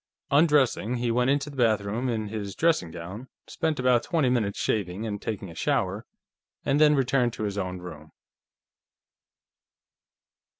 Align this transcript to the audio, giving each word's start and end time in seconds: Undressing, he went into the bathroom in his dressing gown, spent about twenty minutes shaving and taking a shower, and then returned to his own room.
Undressing, 0.31 0.95
he 0.95 1.11
went 1.11 1.29
into 1.29 1.47
the 1.51 1.55
bathroom 1.55 2.09
in 2.09 2.29
his 2.29 2.55
dressing 2.55 2.89
gown, 2.89 3.27
spent 3.45 3.79
about 3.79 4.01
twenty 4.01 4.31
minutes 4.31 4.57
shaving 4.57 5.05
and 5.05 5.21
taking 5.21 5.51
a 5.51 5.53
shower, 5.53 6.07
and 6.65 6.81
then 6.81 6.95
returned 6.95 7.33
to 7.33 7.43
his 7.43 7.55
own 7.55 7.77
room. 7.77 8.11